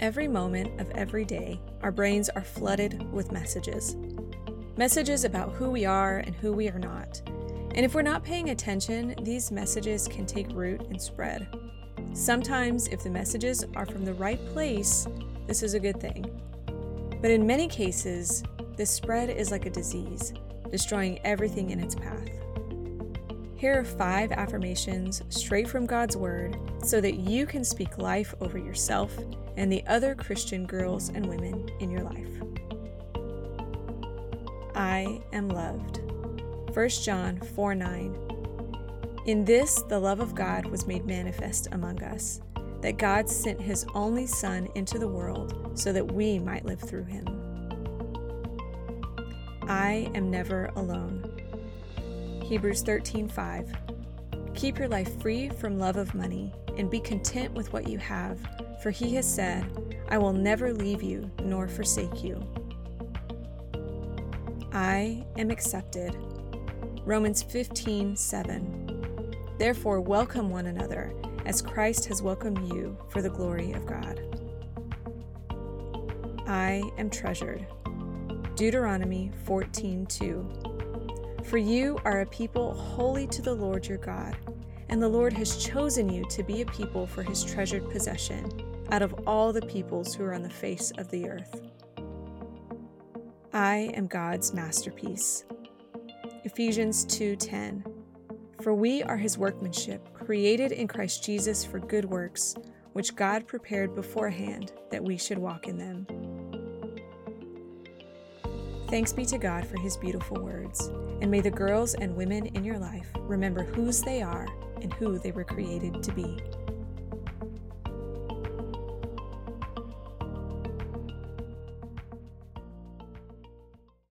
Every 0.00 0.28
moment 0.28 0.80
of 0.80 0.90
every 0.92 1.26
day, 1.26 1.60
our 1.82 1.92
brains 1.92 2.30
are 2.30 2.42
flooded 2.42 3.12
with 3.12 3.32
messages. 3.32 3.96
Messages 4.78 5.24
about 5.24 5.52
who 5.52 5.70
we 5.70 5.84
are 5.84 6.20
and 6.20 6.34
who 6.36 6.54
we 6.54 6.70
are 6.70 6.78
not. 6.78 7.20
And 7.26 7.84
if 7.84 7.94
we're 7.94 8.00
not 8.00 8.24
paying 8.24 8.48
attention, 8.48 9.14
these 9.22 9.50
messages 9.50 10.08
can 10.08 10.24
take 10.24 10.50
root 10.52 10.80
and 10.88 10.98
spread. 10.98 11.46
Sometimes, 12.14 12.88
if 12.88 13.02
the 13.02 13.10
messages 13.10 13.66
are 13.76 13.84
from 13.84 14.06
the 14.06 14.14
right 14.14 14.42
place, 14.54 15.06
this 15.46 15.62
is 15.62 15.74
a 15.74 15.80
good 15.80 16.00
thing. 16.00 16.24
But 17.20 17.30
in 17.30 17.46
many 17.46 17.68
cases, 17.68 18.42
this 18.76 18.90
spread 18.90 19.28
is 19.28 19.50
like 19.50 19.66
a 19.66 19.70
disease, 19.70 20.32
destroying 20.70 21.18
everything 21.26 21.70
in 21.70 21.78
its 21.78 21.94
path. 21.94 22.30
Here 23.60 23.78
are 23.78 23.84
five 23.84 24.32
affirmations 24.32 25.22
straight 25.28 25.68
from 25.68 25.84
God's 25.84 26.16
Word 26.16 26.58
so 26.82 26.98
that 26.98 27.16
you 27.16 27.44
can 27.44 27.62
speak 27.62 27.98
life 27.98 28.34
over 28.40 28.56
yourself 28.56 29.14
and 29.58 29.70
the 29.70 29.86
other 29.86 30.14
Christian 30.14 30.64
girls 30.64 31.10
and 31.10 31.26
women 31.26 31.68
in 31.78 31.90
your 31.90 32.00
life. 32.00 32.26
I 34.74 35.20
am 35.34 35.50
loved. 35.50 36.00
1 36.74 36.88
John 36.88 37.38
4 37.38 37.74
9. 37.74 39.18
In 39.26 39.44
this, 39.44 39.82
the 39.90 40.00
love 40.00 40.20
of 40.20 40.34
God 40.34 40.64
was 40.64 40.86
made 40.86 41.04
manifest 41.04 41.68
among 41.72 42.02
us, 42.02 42.40
that 42.80 42.96
God 42.96 43.28
sent 43.28 43.60
his 43.60 43.84
only 43.94 44.26
Son 44.26 44.68
into 44.74 44.98
the 44.98 45.06
world 45.06 45.78
so 45.78 45.92
that 45.92 46.12
we 46.12 46.38
might 46.38 46.64
live 46.64 46.80
through 46.80 47.04
him. 47.04 47.26
I 49.68 50.10
am 50.14 50.30
never 50.30 50.70
alone. 50.76 51.49
Hebrews 52.50 52.82
13:5. 52.82 53.70
Keep 54.56 54.80
your 54.80 54.88
life 54.88 55.22
free 55.22 55.50
from 55.50 55.78
love 55.78 55.96
of 55.96 56.16
money 56.16 56.52
and 56.76 56.90
be 56.90 56.98
content 56.98 57.54
with 57.54 57.72
what 57.72 57.88
you 57.88 57.96
have, 57.98 58.40
for 58.82 58.90
he 58.90 59.14
has 59.14 59.32
said, 59.32 59.64
I 60.08 60.18
will 60.18 60.32
never 60.32 60.72
leave 60.72 61.00
you 61.00 61.30
nor 61.44 61.68
forsake 61.68 62.24
you. 62.24 62.42
I 64.72 65.24
am 65.38 65.52
accepted. 65.52 66.16
Romans 67.04 67.40
15:7. 67.40 68.96
Therefore 69.56 70.00
welcome 70.00 70.50
one 70.50 70.66
another 70.66 71.12
as 71.46 71.62
Christ 71.62 72.06
has 72.06 72.20
welcomed 72.20 72.66
you 72.74 72.98
for 73.10 73.22
the 73.22 73.30
glory 73.30 73.70
of 73.70 73.86
God. 73.86 74.20
I 76.48 76.82
am 76.98 77.10
treasured. 77.10 77.64
Deuteronomy 78.56 79.30
14:2. 79.46 80.79
For 81.44 81.58
you 81.58 81.98
are 82.04 82.20
a 82.20 82.26
people 82.26 82.74
holy 82.74 83.26
to 83.28 83.42
the 83.42 83.54
Lord 83.54 83.86
your 83.86 83.98
God, 83.98 84.36
and 84.88 85.02
the 85.02 85.08
Lord 85.08 85.32
has 85.32 85.56
chosen 85.56 86.08
you 86.08 86.24
to 86.30 86.42
be 86.42 86.62
a 86.62 86.66
people 86.66 87.06
for 87.06 87.22
his 87.22 87.42
treasured 87.42 87.90
possession 87.90 88.50
out 88.92 89.02
of 89.02 89.14
all 89.26 89.52
the 89.52 89.62
peoples 89.62 90.14
who 90.14 90.24
are 90.24 90.34
on 90.34 90.42
the 90.42 90.50
face 90.50 90.92
of 90.98 91.10
the 91.10 91.28
earth. 91.28 91.62
I 93.52 93.90
am 93.94 94.06
God's 94.06 94.54
masterpiece. 94.54 95.44
Ephesians 96.44 97.04
2:10 97.06 97.84
For 98.60 98.74
we 98.74 99.02
are 99.02 99.16
his 99.16 99.38
workmanship, 99.38 100.12
created 100.12 100.72
in 100.72 100.86
Christ 100.86 101.24
Jesus 101.24 101.64
for 101.64 101.80
good 101.80 102.04
works, 102.04 102.54
which 102.92 103.16
God 103.16 103.46
prepared 103.46 103.94
beforehand 103.94 104.72
that 104.90 105.02
we 105.02 105.16
should 105.16 105.38
walk 105.38 105.66
in 105.66 105.78
them. 105.78 106.06
Thanks 108.90 109.12
be 109.12 109.24
to 109.26 109.38
God 109.38 109.64
for 109.64 109.78
his 109.78 109.96
beautiful 109.96 110.42
words, 110.42 110.88
and 111.20 111.30
may 111.30 111.40
the 111.40 111.48
girls 111.48 111.94
and 111.94 112.16
women 112.16 112.46
in 112.46 112.64
your 112.64 112.76
life 112.76 113.08
remember 113.20 113.62
whose 113.62 114.02
they 114.02 114.20
are 114.20 114.48
and 114.82 114.92
who 114.94 115.16
they 115.16 115.30
were 115.30 115.44
created 115.44 116.02
to 116.02 116.10
be. 116.10 116.36